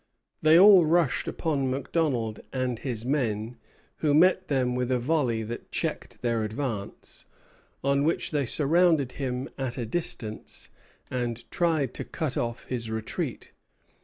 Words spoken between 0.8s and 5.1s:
rushed upon Macdonald and his men, who met them with a